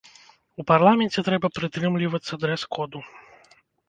У 0.61 0.63
парламенце 0.69 1.19
трэба 1.27 1.51
прытрымлівацца 1.57 2.39
дрэс-коду. 2.45 2.99